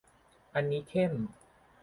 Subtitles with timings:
[0.53, 1.13] อันนี้เข้ม